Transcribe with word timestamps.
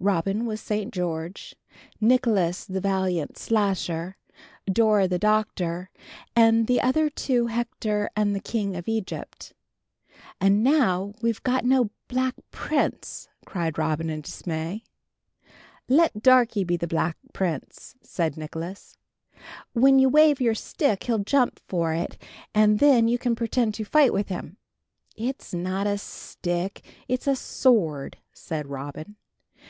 Robin 0.00 0.44
was 0.44 0.60
St. 0.60 0.92
George, 0.92 1.54
Nicholas 2.02 2.64
the 2.66 2.80
valiant 2.80 3.36
Slasher, 3.38 4.16
Dora 4.70 5.08
the 5.08 5.18
Doctor, 5.18 5.90
and 6.34 6.66
the 6.66 6.80
other 6.82 7.08
two 7.08 7.46
Hector 7.46 8.10
and 8.16 8.34
the 8.34 8.40
King 8.40 8.76
of 8.76 8.88
Egypt. 8.88 9.54
"And 10.38 10.62
now 10.62 11.14
we've 11.22 11.40
no 11.62 11.90
Black 12.08 12.34
Prince!" 12.50 13.28
cried 13.46 13.78
Robin 13.78 14.08
in 14.10 14.20
dismay. 14.22 14.82
"Let 15.88 16.22
Darkie 16.22 16.64
be 16.64 16.76
the 16.78 16.86
Black 16.86 17.16
Prince," 17.34 17.96
said 18.02 18.36
Nicholas. 18.36 18.98
"When 19.72 19.98
you 19.98 20.08
wave 20.10 20.40
your 20.42 20.54
stick 20.54 21.04
he'll 21.04 21.18
jump 21.24 21.58
for 21.68 21.94
it, 21.94 22.18
and 22.54 22.78
then 22.80 23.08
you 23.08 23.18
can 23.18 23.34
pretend 23.34 23.74
to 23.74 23.84
fight 23.84 24.12
with 24.14 24.28
him." 24.28 24.56
"It's 25.16 25.52
not 25.54 25.86
a 25.86 25.96
stick, 25.98 26.82
it's 27.08 27.26
a 27.26 27.36
sword," 27.36 28.18
said 28.32 28.66
Robin. 28.66 29.16